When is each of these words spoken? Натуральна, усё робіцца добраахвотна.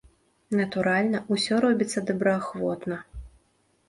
Натуральна, 0.59 1.19
усё 1.35 1.59
робіцца 1.65 2.03
добраахвотна. 2.07 2.97